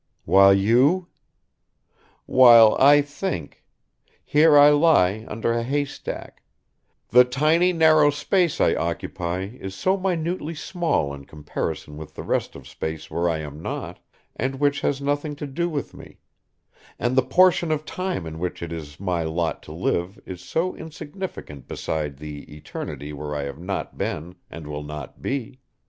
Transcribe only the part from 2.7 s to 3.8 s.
I think;